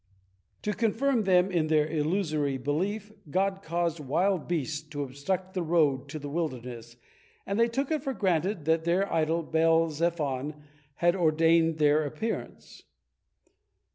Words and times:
To 0.63 0.73
confirm 0.73 1.25
them 1.25 1.51
in 1.51 1.67
their 1.67 1.87
illusory 1.87 2.57
belief, 2.57 3.11
God 3.29 3.61
caused 3.61 3.99
wild 3.99 4.47
beasts 4.47 4.81
to 4.87 5.03
obstruct 5.03 5.53
the 5.53 5.61
road 5.61 6.09
to 6.09 6.17
the 6.17 6.27
wilderness, 6.27 6.95
and 7.45 7.59
they 7.59 7.67
took 7.67 7.91
it 7.91 8.01
for 8.01 8.13
granted 8.15 8.65
that 8.65 8.83
their 8.83 9.13
idol 9.13 9.43
Baal 9.43 9.91
zephon 9.91 10.55
had 10.95 11.15
ordained 11.15 11.77
their 11.77 12.03
appearance. 12.03 12.81